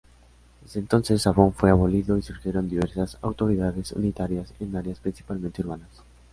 Desde 0.63 0.79
entonces, 0.79 1.27
Avon 1.27 1.53
fue 1.53 1.69
abolido 1.69 2.17
y 2.17 2.23
surgieron 2.23 2.67
diversas 2.67 3.19
autoridades 3.21 3.91
unitarias 3.91 4.51
en 4.59 4.75
áreas 4.75 4.97
principalmente 4.97 5.61
urbanas. 5.61 6.01